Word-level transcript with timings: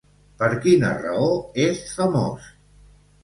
Per 0.43 0.47
quina 0.61 0.89
raó 1.03 1.27
és 1.65 1.83
famós? 1.99 2.47